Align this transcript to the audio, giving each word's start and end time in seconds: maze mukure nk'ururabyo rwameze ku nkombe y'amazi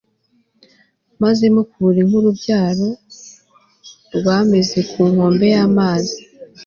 maze 1.21 1.43
mukure 1.55 2.01
nk'ururabyo 2.07 2.89
rwameze 4.17 4.79
ku 4.89 5.01
nkombe 5.11 5.45
y'amazi 5.53 6.19